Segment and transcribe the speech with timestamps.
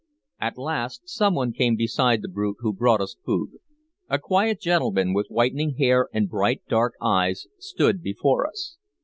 [0.39, 3.59] At last some one came beside the brute who brought us food.
[4.09, 8.77] A quiet gentleman, with whitening hair and bright dark eyes, stood before us.